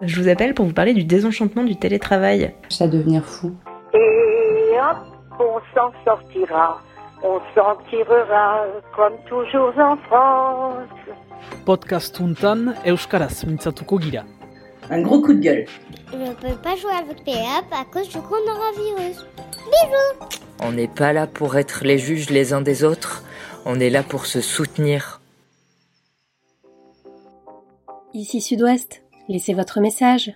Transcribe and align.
Je 0.00 0.20
vous 0.20 0.28
appelle 0.28 0.54
pour 0.54 0.64
vous 0.64 0.72
parler 0.72 0.94
du 0.94 1.04
désenchantement 1.04 1.64
du 1.64 1.76
télétravail. 1.76 2.54
Ça 2.68 2.86
devenir 2.86 3.24
fou. 3.24 3.52
Et 3.94 4.76
hop, 4.78 4.98
on 5.40 5.58
s'en 5.74 5.92
sortira. 6.04 6.80
On 7.22 7.40
s'en 7.54 7.76
tirera 7.90 8.64
comme 8.94 9.14
toujours 9.28 9.72
en 9.76 9.96
France. 9.96 10.88
Podcast 11.64 12.20
untan 12.20 12.74
euskaraz 12.86 13.44
mintzatuko 13.46 14.00
gira. 14.00 14.22
Un 14.90 15.02
gros 15.02 15.20
coup 15.20 15.34
de 15.34 15.40
gueule. 15.40 15.66
Je 16.12 16.16
ne 16.16 16.32
peux 16.32 16.56
pas 16.62 16.76
jouer 16.76 16.92
avec 16.92 17.24
Péap 17.24 17.66
à 17.72 17.84
cause 17.92 18.08
du 18.08 18.18
coronavirus. 18.20 19.26
Bisous 19.66 20.38
On 20.60 20.72
n'est 20.72 20.88
pas 20.88 21.12
là 21.12 21.26
pour 21.26 21.56
être 21.56 21.84
les 21.84 21.98
juges 21.98 22.30
les 22.30 22.52
uns 22.52 22.60
des 22.60 22.84
autres, 22.84 23.24
on 23.66 23.80
est 23.80 23.90
là 23.90 24.02
pour 24.02 24.26
se 24.26 24.40
soutenir. 24.40 25.20
Ici 28.14 28.40
Sud-Ouest, 28.40 29.02
laissez 29.28 29.52
votre 29.52 29.80
message. 29.80 30.32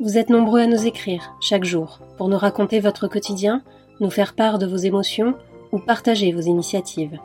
Vous 0.00 0.18
êtes 0.18 0.30
nombreux 0.30 0.60
à 0.60 0.66
nous 0.66 0.86
écrire 0.86 1.34
chaque 1.40 1.64
jour 1.64 2.00
pour 2.18 2.28
nous 2.28 2.36
raconter 2.36 2.80
votre 2.80 3.06
quotidien, 3.06 3.62
nous 4.00 4.10
faire 4.10 4.34
part 4.34 4.58
de 4.58 4.66
vos 4.66 4.76
émotions 4.76 5.34
ou 5.70 5.78
partager 5.78 6.32
vos 6.32 6.40
initiatives. 6.40 7.18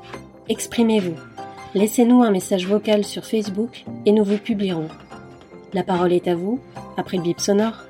Exprimez-vous. 0.47 1.15
Laissez-nous 1.73 2.21
un 2.21 2.31
message 2.31 2.67
vocal 2.67 3.03
sur 3.03 3.25
Facebook 3.25 3.83
et 4.05 4.11
nous 4.11 4.23
vous 4.23 4.37
publierons. 4.37 4.89
La 5.73 5.83
parole 5.83 6.13
est 6.13 6.27
à 6.27 6.35
vous, 6.35 6.59
après 6.97 7.17
le 7.17 7.23
bip 7.23 7.39
sonore. 7.39 7.86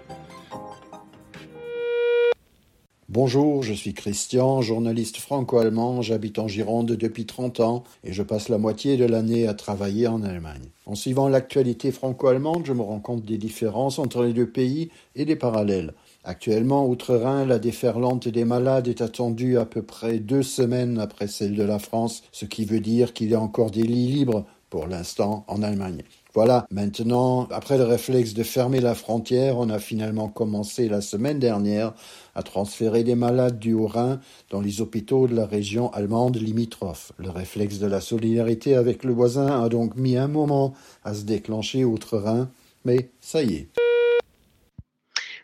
Bonjour, 3.09 3.63
je 3.63 3.71
suis 3.71 3.93
Christian, 3.93 4.61
journaliste 4.61 5.15
franco-allemand, 5.15 6.02
j'habite 6.02 6.39
en 6.39 6.49
Gironde 6.49 6.91
depuis 6.91 7.25
30 7.25 7.61
ans 7.61 7.85
et 8.03 8.11
je 8.11 8.21
passe 8.21 8.49
la 8.49 8.57
moitié 8.57 8.98
de 8.98 9.05
l'année 9.05 9.48
à 9.48 9.53
travailler 9.53 10.07
en 10.07 10.23
Allemagne. 10.23 10.67
En 10.85 10.93
suivant 10.93 11.29
l'actualité 11.29 11.93
franco-allemande, 11.93 12.65
je 12.65 12.73
me 12.73 12.81
rends 12.81 12.99
compte 12.99 13.23
des 13.23 13.38
différences 13.38 13.98
entre 13.98 14.23
les 14.23 14.34
deux 14.34 14.49
pays 14.49 14.89
et 15.15 15.23
des 15.23 15.38
parallèles. 15.38 15.93
Actuellement, 16.26 16.85
outre-Rhin, 16.85 17.45
la 17.45 17.59
déferlante 17.59 18.27
des 18.27 18.43
malades 18.43 18.90
est 18.90 19.01
attendue 19.01 19.57
à 19.57 19.63
peu 19.63 19.84
près 19.84 20.20
deux 20.20 20.43
semaines 20.43 20.99
après 20.99 21.27
celle 21.27 21.55
de 21.55 21.63
la 21.63 21.79
France, 21.79 22.23
ce 22.34 22.43
qui 22.43 22.65
veut 22.65 22.82
dire 22.82 23.13
qu'il 23.13 23.29
y 23.29 23.35
a 23.35 23.39
encore 23.39 23.71
des 23.71 23.84
lits 23.84 24.07
libres 24.07 24.45
pour 24.70 24.85
l'instant 24.85 25.45
en 25.48 25.63
Allemagne. 25.63 26.04
Voilà, 26.33 26.67
maintenant, 26.71 27.47
après 27.51 27.77
le 27.77 27.83
réflexe 27.83 28.33
de 28.33 28.43
fermer 28.43 28.79
la 28.79 28.95
frontière, 28.95 29.57
on 29.57 29.70
a 29.70 29.79
finalement 29.79 30.27
commencé 30.27 30.89
la 30.89 31.01
semaine 31.01 31.39
dernière 31.39 31.93
à 32.35 32.43
transférer 32.43 33.03
des 33.03 33.15
malades 33.15 33.57
du 33.59 33.73
Haut-Rhin 33.73 34.20
dans 34.49 34.61
les 34.61 34.81
hôpitaux 34.81 35.27
de 35.27 35.35
la 35.35 35.45
région 35.45 35.91
allemande 35.93 36.37
limitrophe. 36.37 37.11
Le 37.17 37.29
réflexe 37.29 37.79
de 37.79 37.87
la 37.87 38.01
solidarité 38.01 38.75
avec 38.75 39.03
le 39.03 39.13
voisin 39.13 39.63
a 39.63 39.70
donc 39.70 39.95
mis 39.95 40.17
un 40.17 40.27
moment 40.27 40.73
à 41.03 41.13
se 41.13 41.23
déclencher 41.23 41.85
outre-Rhin, 41.85 42.49
mais 42.85 43.09
ça 43.20 43.41
y 43.41 43.55
est. 43.55 43.67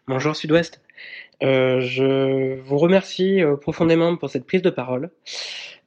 Bonjour 0.08 0.36
Sud-Ouest. 0.36 0.82
Euh, 1.42 1.82
je 1.82 2.60
vous 2.62 2.78
remercie 2.78 3.42
euh, 3.42 3.56
profondément 3.56 4.16
pour 4.16 4.30
cette 4.30 4.46
prise 4.46 4.62
de 4.62 4.70
parole. 4.70 5.10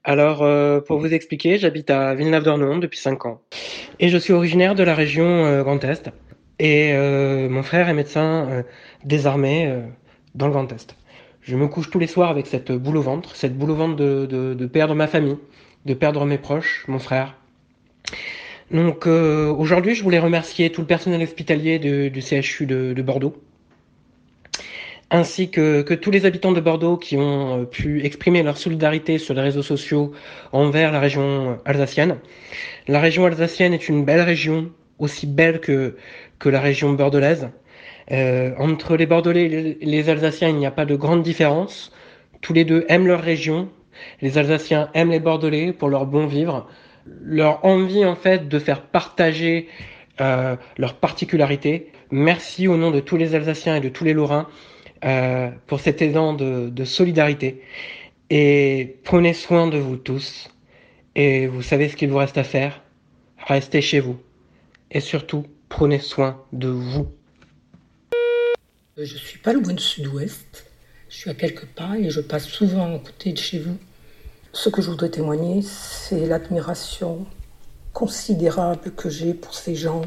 Alors, 0.05 0.43
euh, 0.43 0.81
pour 0.81 0.99
vous 0.99 1.13
expliquer, 1.13 1.59
j'habite 1.59 1.91
à 1.91 2.15
Villeneuve-d'Ornon 2.15 2.79
depuis 2.79 2.99
5 2.99 3.27
ans. 3.27 3.43
Et 3.99 4.09
je 4.09 4.19
suis 4.19 4.33
originaire 4.33 4.75
de 4.75 4.83
la 4.83 4.95
région 4.95 5.25
euh, 5.25 5.63
Grand 5.63 5.83
Est. 5.83 6.11
Et 6.59 6.93
euh, 6.93 7.49
mon 7.49 7.63
frère 7.63 7.89
est 7.89 7.95
médecin 7.95 8.49
euh, 8.49 8.63
des 9.05 9.27
armées 9.27 9.73
dans 10.35 10.47
le 10.47 10.53
Grand 10.53 10.71
Est. 10.73 10.97
Je 11.43 11.57
me 11.57 11.69
couche 11.69 11.91
tous 11.91 11.99
les 11.99 12.07
soirs 12.07 12.31
avec 12.31 12.47
cette 12.47 12.73
boule 12.73 12.97
au 12.97 13.03
ventre, 13.03 13.37
cette 13.37 13.57
boule 13.57 13.71
au 13.71 13.77
ventre 13.77 13.97
de, 13.97 14.27
de, 14.27 14.67
perdre 14.67 14.95
ma 14.95 15.07
famille, 15.07 15.37
de 15.85 15.95
perdre 15.95 16.25
mes 16.25 16.39
proches, 16.39 16.85
mon 16.89 16.99
frère. 16.99 17.37
Donc 18.73 19.07
euh, 19.07 19.53
aujourd'hui, 19.53 19.95
je 19.95 20.03
voulais 20.03 20.19
remercier 20.19 20.71
tout 20.71 20.81
le 20.81 20.87
personnel 20.87 21.23
hospitalier 21.23 21.79
du 21.79 22.21
CHU 22.21 22.67
de 22.67 23.01
Bordeaux, 23.03 23.37
ainsi 25.11 25.51
que, 25.51 25.83
que 25.83 25.95
tous 25.95 26.11
les 26.11 26.27
habitants 26.27 26.53
de 26.53 26.61
Bordeaux 26.61 26.97
qui 26.97 27.17
ont 27.17 27.63
euh, 27.63 27.65
pu 27.65 28.05
exprimer 28.05 28.43
leur 28.43 28.57
solidarité 28.57 29.19
sur 29.19 29.35
les 29.35 29.43
réseaux 29.43 29.63
sociaux 29.63 30.13
envers 30.53 30.93
la 30.93 31.01
région 31.01 31.59
alsacienne. 31.65 32.19
La 32.89 33.01
région 33.01 33.25
alsacienne 33.25 33.73
est 33.73 33.89
une 33.89 34.05
belle 34.05 34.23
région, 34.23 34.71
aussi 34.99 35.27
belle 35.27 35.61
que, 35.61 35.97
que 36.39 36.49
la 36.49 36.61
région 36.61 36.93
bordelaise. 36.93 37.49
Euh, 38.13 38.53
entre 38.59 38.97
les 38.97 39.07
Bordelais 39.07 39.77
et 39.81 39.85
les, 39.85 40.09
Alsaciens, 40.09 40.49
il 40.49 40.57
n'y 40.57 40.67
a 40.67 40.71
pas 40.71 40.85
de 40.85 40.95
grande 40.95 41.23
différence. 41.23 41.93
Tous 42.41 42.53
les 42.53 42.65
deux 42.65 42.85
aiment 42.89 43.07
leur 43.07 43.21
région. 43.21 43.69
Les 44.21 44.39
Alsaciens 44.39 44.91
aiment 44.95 45.11
les 45.11 45.21
Bordelais 45.21 45.73
pour 45.73 45.89
leur 45.89 46.07
bon 46.07 46.27
vivre. 46.27 46.69
Leur 47.23 47.65
envie, 47.65 48.05
en 48.05 48.15
fait, 48.15 48.49
de 48.49 48.59
faire 48.59 48.83
partager 48.83 49.69
euh, 50.21 50.57
leurs 50.79 50.95
particularités. 50.95 51.91
Merci 52.11 52.69
au 52.69 52.77
nom 52.77 52.91
de 52.91 53.01
tous 53.01 53.17
les 53.17 53.35
Alsaciens 53.35 53.77
et 53.77 53.81
de 53.81 53.89
tous 53.89 54.05
les 54.05 54.13
Lorrains 54.13 54.47
euh, 55.05 55.51
pour 55.67 55.81
cet 55.81 56.03
élan 56.03 56.35
de, 56.35 56.85
solidarité. 56.85 57.63
Et 58.31 58.97
prenez 59.05 59.35
soin 59.35 59.67
de 59.67 59.79
vous 59.79 59.97
tous. 59.97 60.49
Et 61.15 61.47
vous 61.47 61.63
savez 61.63 61.89
ce 61.89 61.97
qu'il 61.97 62.11
vous 62.11 62.19
reste 62.19 62.39
à 62.39 62.45
faire 62.45 62.83
Restez 63.47 63.81
chez 63.81 64.01
vous. 64.01 64.19
Et 64.91 65.01
surtout, 65.01 65.47
prenez 65.69 65.99
soin 65.99 66.43
de 66.53 66.69
vous. 66.69 67.07
Je 68.97 69.05
suis 69.05 69.39
pas 69.39 69.53
loin 69.53 69.73
de 69.73 69.81
sud-ouest. 69.81 70.67
Je 71.09 71.17
suis 71.17 71.31
à 71.31 71.35
quelques 71.35 71.67
pas 71.67 71.97
et 71.99 72.11
je 72.11 72.21
passe 72.21 72.47
souvent 72.47 72.97
à 72.97 72.99
côté 72.99 73.33
de 73.33 73.39
chez 73.39 73.59
vous. 73.59 73.77
Ce 74.53 74.69
que 74.69 74.83
je 74.83 74.91
voudrais 74.91 75.11
témoigner, 75.11 75.63
c'est 75.63 76.27
l'admiration 76.27 77.27
considérable 77.93 78.93
que 78.93 79.09
j'ai 79.09 79.35
pour 79.35 79.55
ces 79.55 79.75
gens 79.75 80.03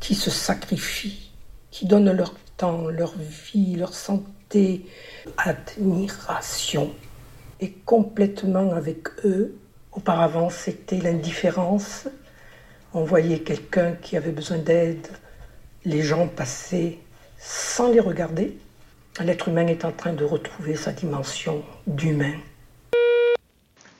qui 0.00 0.14
se 0.14 0.30
sacrifient, 0.30 1.30
qui 1.70 1.86
donnent 1.86 2.12
leur 2.12 2.34
temps, 2.56 2.88
leur 2.88 3.14
vie, 3.18 3.76
leur 3.76 3.94
santé. 3.94 4.86
Admiration. 5.36 6.92
Et 7.60 7.72
complètement 7.84 8.72
avec 8.72 9.08
eux, 9.24 9.56
auparavant 9.92 10.50
c'était 10.50 10.98
l'indifférence. 10.98 12.06
On 12.92 13.04
voyait 13.04 13.40
quelqu'un 13.40 13.92
qui 13.92 14.16
avait 14.16 14.30
besoin 14.30 14.58
d'aide, 14.58 15.08
les 15.84 16.02
gens 16.02 16.28
passaient 16.28 16.98
sans 17.38 17.90
les 17.90 18.00
regarder. 18.00 18.56
L'être 19.20 19.48
humain 19.48 19.66
est 19.66 19.84
en 19.84 19.92
train 19.92 20.12
de 20.12 20.24
retrouver 20.24 20.76
sa 20.76 20.92
dimension 20.92 21.62
d'humain. 21.86 22.34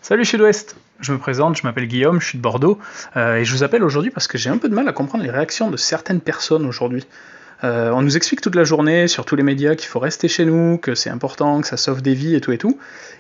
Salut 0.03 0.25
Sud-Ouest 0.25 0.77
Je 1.01 1.13
me 1.13 1.19
présente, 1.19 1.57
je 1.57 1.63
m'appelle 1.65 1.87
Guillaume, 1.87 2.21
je 2.21 2.27
suis 2.27 2.39
de 2.39 2.43
Bordeaux, 2.43 2.79
euh, 3.17 3.37
et 3.37 3.45
je 3.45 3.53
vous 3.53 3.63
appelle 3.63 3.83
aujourd'hui 3.83 4.11
parce 4.11 4.27
que 4.27 4.39
j'ai 4.39 4.51
un 4.51 4.59
peu 4.59 4.69
de 4.69 4.75
mal 4.75 4.87
à 4.89 4.93
comprendre 4.93 5.25
les 5.25 5.31
réactions 5.31 5.71
de 5.71 5.77
certaines 5.77 6.21
personnes 6.21 6.67
aujourd'hui. 6.67 7.07
Euh, 7.63 7.91
on 7.91 8.03
nous 8.03 8.17
explique 8.17 8.41
toute 8.41 8.57
la 8.57 8.65
journée 8.65 9.07
sur 9.07 9.25
tous 9.25 9.37
les 9.37 9.43
médias 9.43 9.75
qu'il 9.75 9.89
faut 9.89 10.01
rester 10.01 10.29
chez 10.29 10.45
nous, 10.45 10.79
que 10.79 10.95
c'est 10.95 11.11
important, 11.11 11.61
que 11.61 11.69
ça 11.69 11.77
sauve 11.77 12.03
des 12.03 12.15
vies 12.15 12.35
et 12.35 12.41
tout 12.41 12.53
et 12.53 12.59
tout. 12.59 12.79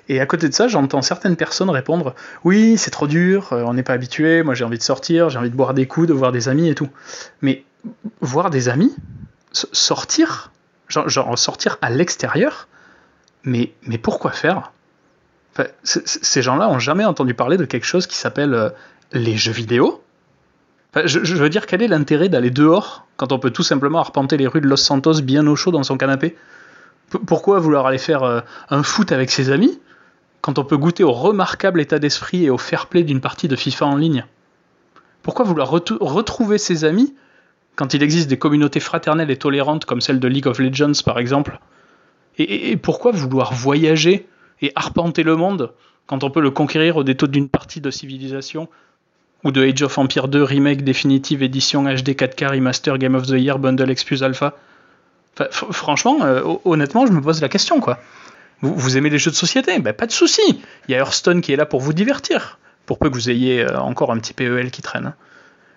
Et 0.08 0.20
à 0.20 0.26
côté 0.26 0.48
de 0.48 0.54
ça, 0.54 0.68
j'entends 0.68 1.02
certaines 1.02 1.36
personnes 1.36 1.70
répondre 1.70 2.14
Oui, 2.42 2.76
c'est 2.76 2.90
trop 2.90 3.06
dur, 3.06 3.52
euh, 3.52 3.62
on 3.64 3.74
n'est 3.74 3.82
pas 3.82 3.94
habitué, 3.94 4.42
moi 4.42 4.54
j'ai 4.54 4.64
envie 4.64 4.78
de 4.78 4.82
sortir, 4.82 5.30
j'ai 5.30 5.38
envie 5.38 5.50
de 5.50 5.56
boire 5.56 5.74
des 5.74 5.86
coups, 5.86 6.08
de 6.08 6.12
voir 6.12 6.32
des 6.32 6.48
amis 6.48 6.68
et 6.68 6.74
tout. 6.74 6.88
Mais 7.42 7.64
voir 8.20 8.50
des 8.50 8.68
amis 8.68 8.94
Sortir 9.52 10.50
genre, 10.88 11.38
sortir 11.38 11.78
à 11.80 11.90
l'extérieur 11.90 12.66
mais, 13.44 13.72
mais 13.86 13.98
pourquoi 13.98 14.32
faire? 14.32 14.72
Ces 15.84 16.42
gens-là 16.42 16.68
ont 16.68 16.78
jamais 16.78 17.04
entendu 17.04 17.34
parler 17.34 17.56
de 17.56 17.64
quelque 17.64 17.84
chose 17.84 18.06
qui 18.06 18.16
s'appelle 18.16 18.54
euh, 18.54 18.70
les 19.12 19.36
jeux 19.36 19.52
vidéo. 19.52 20.02
Je, 21.05 21.34
veux 21.34 21.49
dire, 21.49 21.66
quel 21.66 21.82
est 21.82 21.88
l'intérêt 21.88 22.28
d'aller 22.28 22.50
dehors 22.50 23.06
quand 23.16 23.32
on 23.32 23.38
peut 23.38 23.50
tout 23.50 23.62
simplement 23.62 23.99
arpenter 23.99 24.37
les 24.37 24.47
rues 24.47 24.60
de 24.60 24.69
Los 24.69 24.77
Santos 24.77 25.22
bien 25.22 25.47
au 25.47 25.56
chaud 25.56 25.72
dans 25.72 25.82
son 25.82 25.97
canapé? 25.97 26.37
Pourquoi 27.27 27.59
vouloir 27.59 27.87
aller 27.87 27.99
faire 27.99 28.22
euh, 28.22 28.41
un 28.71 28.82
foot 28.82 29.12
avec 29.12 29.31
ses 29.31 29.50
amis 29.50 29.81
quand 30.41 30.59
on 30.59 30.65
peut 30.65 30.77
goûter 30.77 31.05
au 31.05 31.12
remarquable 31.12 31.81
état 31.81 31.99
d'esprit 31.99 32.44
et 32.44 32.50
au 32.50 32.59
fair 32.59 32.87
play 32.87 33.03
d'une 33.03 33.21
partie 33.21 33.49
de 33.49 33.56
FIFA 33.56 33.87
en 33.87 33.97
ligne? 33.97 34.25
Pourquoi 35.22 35.44
vouloir 35.44 35.71
retrouver 35.71 36.59
ses 36.59 36.84
amis 36.84 37.15
quand 37.76 37.94
il 37.94 38.03
existe 38.03 38.28
des 38.28 38.38
communautés 38.38 38.81
fraternelles 38.81 39.31
et 39.31 39.37
tolérantes 39.37 39.87
comme 39.87 40.00
celle 40.00 40.20
de 40.20 40.29
League 40.29 40.47
of 40.47 40.58
Legends 40.58 41.02
par 41.05 41.19
exemple? 41.19 41.58
Et 42.38 42.76
pourquoi 42.76 43.12
vouloir 43.12 43.52
voyager 43.52 44.29
et 44.61 44.73
arpenter 44.75 45.23
le 45.23 45.37
monde 45.37 45.73
quand 46.06 46.25
on 46.25 46.31
peut 46.31 46.40
le 46.40 46.50
conquérir 46.50 46.97
au 46.97 47.05
détour 47.05 47.29
d'une 47.29 47.49
partie 47.49 47.81
de 47.81 47.90
civilisation 47.90 48.69
ou 49.44 49.52
de 49.52 49.62
Age 49.64 49.82
of 49.82 49.96
Empire 49.99 50.29
2 50.29 50.43
Remake 50.43 50.82
Definitive 50.85 51.43
Edition 51.43 51.85
HD 51.85 52.11
4K 52.14 52.49
Remaster 52.50 52.99
Game 52.99 53.14
of 53.14 53.26
the 53.26 53.32
Year 53.38 53.58
Bundle 53.58 53.94
plus 54.06 54.23
Alpha 54.23 54.55
Franchement, 55.50 56.19
euh, 56.23 56.43
hon- 56.44 56.61
honnêtement, 56.64 57.06
je 57.06 57.12
me 57.12 57.20
pose 57.20 57.41
la 57.41 57.49
question 57.49 57.81
quoi. 57.81 57.99
Vous, 58.62 58.96
aimez 58.96 59.11
les 59.11 59.19
jeux 59.19 59.31
de 59.32 59.37
société? 59.37 59.79
Ben, 59.81 59.93
Pas 59.93 60.06
de 60.06 60.12
souci. 60.12 60.41
Il 60.88 60.93
y 60.93 60.94
a 60.94 60.99
Hearthstone 60.99 61.41
qui 61.43 61.52
est 61.52 61.56
là 61.56 61.67
pour 61.67 61.81
vous 61.81 61.93
divertir, 61.93 62.58
pour 62.87 62.99
peu 62.99 63.11
que 63.11 63.14
vous 63.14 63.29
ayez 63.29 63.62
euh, 63.62 63.79
encore 63.79 64.11
un 64.12 64.19
petit 64.19 64.32
PEL 64.32 64.70
qui 64.70 64.81
traîne. 64.81 65.12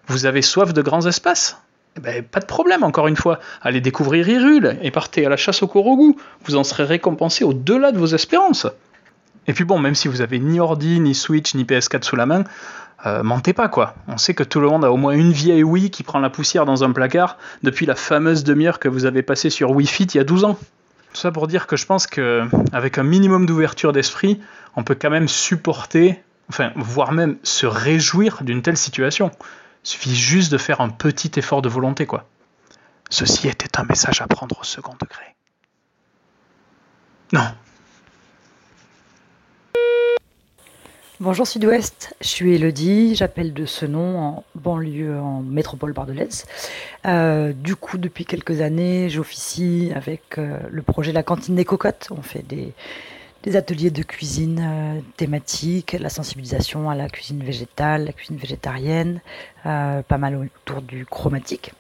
Vous 0.08 0.26
avez 0.26 0.42
soif 0.42 0.74
de 0.74 0.82
grands 0.82 1.06
espaces? 1.06 1.58
Ben, 2.00 2.24
Pas 2.24 2.40
de 2.40 2.46
problème, 2.46 2.84
encore 2.84 3.08
une 3.08 3.18
fois. 3.18 3.40
Allez 3.62 3.82
découvrir 3.82 4.30
Hyrule 4.30 4.78
et 4.82 4.92
partez 4.92 5.26
à 5.26 5.30
la 5.30 5.36
chasse 5.38 5.64
au 5.64 5.68
Korogu. 5.68 6.16
Vous 6.46 6.56
en 6.56 6.64
serez 6.64 6.84
récompensé 6.86 7.44
au-delà 7.44 7.92
de 7.92 7.98
vos 7.98 8.06
espérances. 8.06 8.68
Et 9.48 9.54
puis 9.54 9.64
bon, 9.66 9.80
même 9.80 9.96
si 9.96 10.08
vous 10.08 10.22
avez 10.22 10.40
ni 10.40 10.60
ordi, 10.60 11.00
ni 11.02 11.16
Switch, 11.16 11.56
ni 11.56 11.64
PS4 11.66 12.04
sous 12.04 12.16
la 12.16 12.26
main, 12.26 12.44
euh, 13.06 13.22
mentez 13.22 13.54
pas 13.54 13.68
quoi. 13.68 13.96
On 14.08 14.18
sait 14.18 14.34
que 14.34 14.44
tout 14.44 14.60
le 14.60 14.68
monde 14.68 14.84
a 14.84 14.92
au 14.92 14.98
moins 14.98 15.14
une 15.14 15.32
vieille 15.32 15.64
Wii 15.64 15.92
qui 15.92 16.04
prend 16.04 16.20
la 16.20 16.30
poussière 16.30 16.66
dans 16.66 16.84
un 16.84 16.92
placard 16.92 17.38
depuis 17.62 17.86
la 17.86 17.96
fameuse 17.96 18.44
demi-heure 18.44 18.80
que 18.80 18.88
vous 18.88 19.06
avez 19.06 19.22
passée 19.22 19.50
sur 19.50 19.72
Wii 19.72 19.88
Fit 19.88 20.06
il 20.06 20.18
y 20.18 20.20
a 20.20 20.24
12 20.24 20.46
ans. 20.46 20.58
Tout 21.14 21.22
ça 21.22 21.32
pour 21.32 21.48
dire 21.48 21.68
que 21.68 21.78
je 21.78 21.86
pense 21.86 22.08
qu'avec 22.08 22.98
un 22.98 23.04
minimum 23.04 23.46
d'ouverture 23.46 23.94
d'esprit, 23.94 24.40
on 24.76 24.84
peut 24.84 24.96
quand 25.00 25.10
même 25.10 25.28
supporter, 25.28 26.22
enfin, 26.50 26.72
voire 26.76 27.12
même 27.12 27.38
se 27.44 27.66
réjouir 27.66 28.44
d'une 28.44 28.62
telle 28.62 28.78
situation. 28.78 29.32
Il 29.86 29.90
suffit 29.90 30.16
juste 30.16 30.52
de 30.52 30.58
faire 30.58 30.82
un 30.82 30.90
petit 30.90 31.32
effort 31.38 31.62
de 31.62 31.70
volonté, 31.70 32.06
quoi. 32.06 32.26
Ceci 33.10 33.48
était 33.48 33.80
un 33.80 33.84
message 33.84 34.22
à 34.22 34.28
prendre 34.28 34.60
au 34.60 34.64
second 34.64 34.96
degré. 35.00 35.24
Non, 37.32 37.48
Bonjour 41.20 41.48
Sud-Ouest, 41.48 42.14
je 42.22 42.28
suis 42.28 42.54
Elodie, 42.54 43.16
j'appelle 43.16 43.52
de 43.52 43.66
ce 43.66 43.88
nom 43.88 44.20
en 44.20 44.44
banlieue, 44.54 45.20
en 45.20 45.42
métropole 45.42 45.92
bordelaise. 45.92 46.46
Euh, 47.08 47.54
du 47.54 47.76
coup, 47.76 47.98
depuis 47.98 48.24
quelques 48.24 48.62
années, 48.62 49.10
j'officie 49.10 49.92
avec 49.96 50.38
euh, 50.38 50.60
le 50.70 50.84
projet 50.84 51.12
La 51.12 51.24
Cantine 51.24 51.56
des 51.56 51.66
Cocottes. 51.66 52.10
On 52.12 52.22
fait 52.22 52.46
des, 52.48 53.56
ateliers 53.56 53.90
de 53.90 54.04
cuisine 54.04 54.60
euh, 54.62 55.00
thématiques, 55.16 55.94
la 56.00 56.10
sensibilisation 56.10 56.88
à 56.88 56.94
la 56.94 57.10
cuisine 57.10 57.44
végétale, 57.44 58.06
la 58.06 58.14
cuisine 58.14 58.38
végétarienne, 58.38 59.20
pas 59.64 60.18
mal 60.20 60.36
autour 60.36 60.84
du 60.84 61.08
chromatique. 61.08 61.72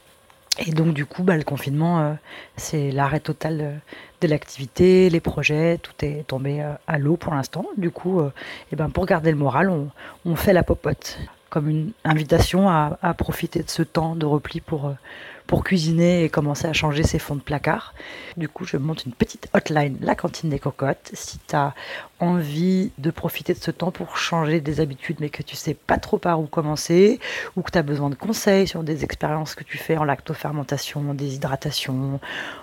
Et 0.59 0.71
donc 0.71 0.93
du 0.93 1.05
coup, 1.05 1.23
bah, 1.23 1.37
le 1.37 1.43
confinement, 1.43 1.99
euh, 1.99 2.13
c'est 2.55 2.91
l'arrêt 2.91 3.19
total 3.19 3.61
euh, 3.61 3.71
de, 4.21 4.27
l'activité, 4.27 5.09
les 5.09 5.19
projets, 5.19 5.77
tout 5.77 5.93
est 6.01 6.25
tombé 6.27 6.61
euh, 6.61 6.73
à 6.87 6.97
l'eau 6.97 7.15
pour 7.15 7.33
l'instant. 7.33 7.65
Du 7.77 7.91
coup, 7.91 8.21
ben, 8.71 8.89
pour 8.89 9.05
garder 9.05 9.31
le 9.31 9.37
moral, 9.37 9.71
on, 10.25 10.35
fait 10.35 10.53
la 10.53 10.63
popote 10.63 11.19
comme 11.49 11.69
une 11.69 11.91
invitation 12.03 12.69
à 12.69 13.13
profiter 13.17 13.63
de 13.63 13.69
ce 13.69 13.81
temps 13.81 14.15
de 14.15 14.25
repli 14.25 14.59
pour 14.59 14.93
pour 15.47 15.63
cuisiner 15.63 16.23
et 16.23 16.29
commencer 16.29 16.67
à 16.67 16.73
changer 16.73 17.03
ses 17.03 17.19
fonds 17.19 17.35
de 17.35 17.41
placard. 17.41 17.93
Du 18.35 18.49
coup, 18.49 18.65
je 18.65 18.77
monte 18.77 19.05
une 19.05 19.13
petite 19.13 19.47
hotline, 19.53 19.97
la 20.01 20.13
cantine 20.13 20.49
des 20.49 20.59
cocottes. 20.59 21.09
Si 21.13 21.39
tu 21.47 21.55
as 21.55 21.73
envie 22.19 22.91
de 22.97 23.11
profiter 23.11 23.53
de 23.53 23.59
ce 23.59 23.71
temps 23.71 23.91
pour 23.91 24.17
changer 24.17 24.59
des 24.59 24.79
habitudes, 24.79 25.17
mais 25.19 25.29
que 25.29 25.43
tu 25.43 25.55
sais 25.55 25.73
pas 25.73 25.97
trop 25.97 26.17
par 26.17 26.39
où 26.39 26.47
commencer, 26.47 27.19
ou 27.55 27.61
que 27.61 27.71
tu 27.71 27.77
as 27.77 27.83
besoin 27.83 28.09
de 28.09 28.15
conseils 28.15 28.67
sur 28.67 28.83
des 28.83 29.03
expériences 29.03 29.55
que 29.55 29.63
tu 29.63 29.77
fais 29.77 29.97
en 29.97 30.03
lactofermentation, 30.03 31.09
en 31.09 31.13
déshydratation, 31.13 32.19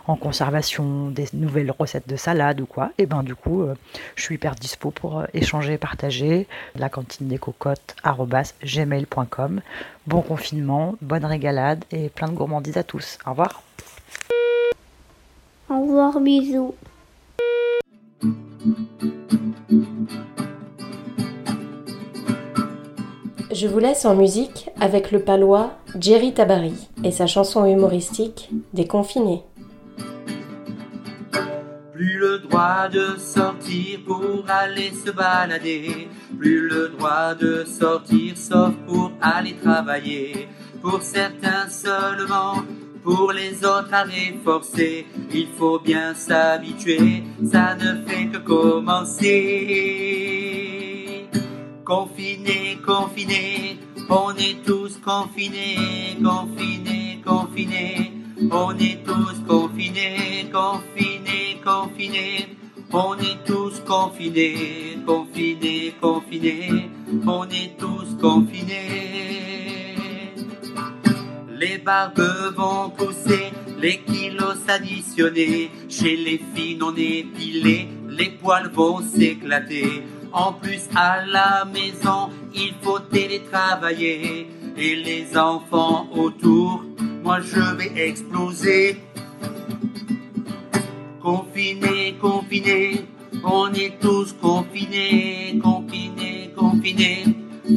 en 0.07 0.17
conservation, 0.17 1.11
des 1.11 1.27
nouvelles 1.33 1.73
recettes 1.77 2.09
de 2.09 2.17
salade 2.17 2.61
ou 2.61 2.67
quoi, 2.67 2.91
et 2.99 3.05
eh 3.05 3.07
ben 3.07 3.23
du 3.23 3.35
coup, 3.35 3.63
euh, 3.63 3.75
je 4.17 4.23
suis 4.23 4.35
hyper 4.35 4.55
dispo 4.55 4.91
pour 4.91 5.21
euh, 5.21 5.27
échanger, 5.35 5.79
partager. 5.79 6.47
La 6.77 6.89
cantine 6.89 7.29
des 7.29 7.39
cocottes, 7.39 7.97
gmail.com. 8.65 9.61
Bon 10.07 10.21
confinement, 10.21 10.97
bonne 11.01 11.25
régalade 11.25 11.85
et 11.91 12.11
plein 12.11 12.29
de 12.29 12.35
gourmandises 12.35 12.77
à 12.77 12.83
tous. 12.83 13.19
Au 13.27 13.31
revoir. 13.31 13.63
Au 15.71 15.81
revoir, 15.81 16.21
bisous. 16.21 16.75
Je 23.51 23.67
vous 23.67 23.79
laisse 23.79 24.05
en 24.05 24.15
musique 24.15 24.69
avec 24.79 25.11
le 25.11 25.21
palois 25.21 25.71
Jerry 25.99 26.35
Tabari 26.35 26.89
et 27.03 27.11
sa 27.11 27.27
chanson 27.27 27.65
humoristique 27.65 28.51
Déconfiné. 28.75 29.43
Le 32.25 32.39
droit 32.39 32.89
de 32.89 33.07
sortir 33.19 34.01
pour 34.07 34.45
aller 34.49 34.93
se 34.93 35.11
balader, 35.11 36.09
plus 36.39 36.71
le 36.71 36.89
droit 36.89 37.35
de 37.35 37.65
sortir 37.67 38.35
sauf 38.35 38.73
pour 38.87 39.13
aller 39.21 39.55
travailler. 39.63 40.49
Pour 40.81 41.03
certains 41.03 41.69
seulement, 41.69 42.63
pour 43.03 43.31
les 43.33 43.63
autres 43.67 43.93
à 43.93 44.07
forcer, 44.43 45.07
il 45.35 45.49
faut 45.59 45.79
bien 45.79 46.15
s'habituer, 46.15 47.25
ça 47.53 47.75
ne 47.75 48.03
fait 48.07 48.29
que 48.33 48.39
commencer. 48.39 49.29
Confiné, 51.85 52.79
confiné, 52.87 53.79
on 54.09 54.35
est 54.37 54.65
tous 54.65 54.99
confinés, 55.05 56.17
confinés, 56.25 57.21
confinés, 57.23 58.14
on 58.51 58.77
est 58.79 59.05
tous 59.05 59.41
confinés, 59.47 60.51
confinés, 60.53 61.61
confinés. 61.65 62.57
On 62.93 63.17
est 63.19 63.45
tous 63.45 63.81
confinés, 63.81 64.99
confinés, 65.05 65.95
confinés, 66.01 66.91
on 67.27 67.45
est 67.45 67.77
tous 67.77 68.17
confinés. 68.21 69.97
Les 71.51 71.79
barbes 71.79 72.55
vont 72.57 72.91
pousser, 72.91 73.53
les 73.81 73.99
kilos 74.03 74.59
s'additionner. 74.67 75.71
Chez 75.89 76.17
les 76.17 76.41
filles 76.55 76.77
non 76.77 76.95
épilées, 76.95 77.89
les 78.09 78.31
poils 78.31 78.71
vont 78.73 79.01
s'éclater. 79.01 80.05
En 80.33 80.53
plus, 80.53 80.83
à 80.95 81.25
la 81.27 81.65
maison, 81.65 82.31
il 82.55 82.75
faut 82.81 83.01
télétravailler. 83.01 84.47
Et 84.77 84.97
les 84.97 85.37
enfants 85.37 86.09
autour, 86.15 86.85
moi 87.25 87.41
je 87.41 87.61
vais 87.77 88.09
exploser. 88.09 88.97
Confinés, 91.23 92.17
confinés, 92.21 93.07
on 93.43 93.73
est 93.73 93.99
tous 93.99 94.35
confinés, 94.35 95.59
confinés, 95.63 96.51
confinés. 96.55 97.25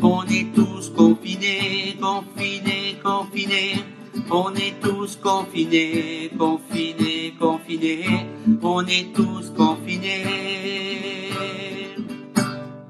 On 0.04 0.24
est 0.26 0.54
tous 0.54 0.90
confinés, 0.90 1.96
confinés, 2.02 2.98
confinés. 3.02 3.84
On 4.30 4.54
est 4.54 4.76
tous 4.82 5.16
confinés, 5.16 6.30
confinés, 6.38 7.34
confinés. 7.40 8.28
On 8.62 8.86
est 8.86 9.14
tous 9.16 9.54
confinés. 9.56 10.47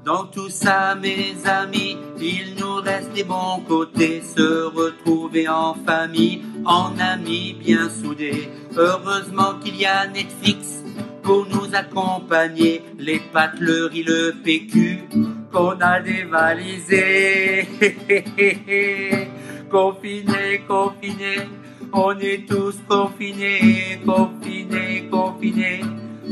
Dans 0.08 0.24
tout 0.24 0.48
ça, 0.48 0.94
mes 0.94 1.34
amis, 1.44 1.98
il 2.18 2.54
nous 2.58 2.76
reste 2.76 3.12
des 3.12 3.24
bons 3.24 3.60
côtés, 3.68 4.22
se 4.22 4.64
retrouver 4.64 5.46
en 5.46 5.74
famille, 5.74 6.40
en 6.64 6.98
amis 6.98 7.54
bien 7.60 7.90
soudés. 7.90 8.48
Heureusement 8.74 9.58
qu'il 9.62 9.76
y 9.76 9.84
a 9.84 10.06
Netflix 10.06 10.82
pour 11.22 11.46
nous 11.46 11.74
accompagner, 11.74 12.82
les 12.98 13.18
pâtes, 13.18 13.60
le 13.60 14.32
PQ 14.42 15.10
qu'on 15.52 15.78
a 15.78 16.00
dévalisé. 16.00 17.68
confinés, 19.70 20.62
confinés, 20.66 21.48
on 21.92 22.18
est 22.18 22.48
tous 22.48 22.76
confinés, 22.88 24.00
confinés, 24.06 25.06
confinés. 25.10 25.82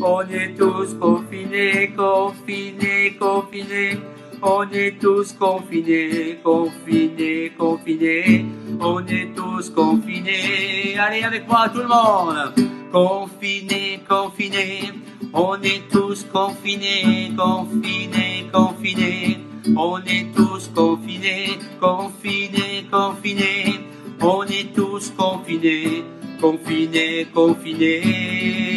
On 0.02 0.20
est 0.28 0.54
tous 0.58 0.94
confinés, 1.00 1.92
confinés, 1.96 3.16
confinés. 3.18 3.98
On 4.42 4.70
est 4.70 5.00
tous 5.00 5.32
confinés, 5.32 6.38
confinés, 6.44 7.52
confinés. 7.56 8.44
On 8.78 9.06
est 9.06 9.34
tous 9.34 9.70
confinés. 9.70 10.98
Allez 10.98 11.22
avec 11.22 11.48
moi 11.48 11.70
tout 11.72 11.80
le 11.80 11.88
monde. 11.88 12.52
Confinés, 12.92 14.00
confinés. 14.06 14.92
On 15.32 15.54
est 15.62 15.88
tous 15.90 16.26
confinés, 16.30 17.32
confinés, 17.34 18.46
confinés. 18.52 19.38
On 19.76 19.98
est 19.98 20.26
tous 20.34 20.70
confinés, 20.74 21.58
confinés, 21.80 22.86
confinés. 22.90 23.80
On 24.20 24.42
est 24.44 24.74
tous 24.74 25.10
confinés, 25.16 26.04
confinés, 26.40 27.26
confinés. 27.34 28.75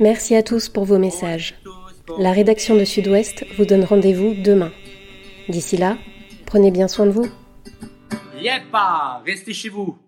Merci 0.00 0.36
à 0.36 0.42
tous 0.44 0.68
pour 0.68 0.84
vos 0.84 0.98
messages. 0.98 1.56
La 2.18 2.32
rédaction 2.32 2.76
de 2.76 2.84
Sud-Ouest 2.84 3.44
vous 3.56 3.64
donne 3.64 3.84
rendez-vous 3.84 4.34
demain. 4.34 4.70
D'ici 5.48 5.76
là, 5.76 5.98
prenez 6.46 6.70
bien 6.70 6.86
soin 6.86 7.06
de 7.06 7.10
vous. 7.10 7.26
Yepa, 8.40 9.22
restez 9.26 9.52
chez 9.52 9.68
vous. 9.68 9.98